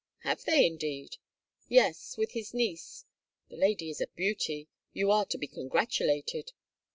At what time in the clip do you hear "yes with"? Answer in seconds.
1.67-2.31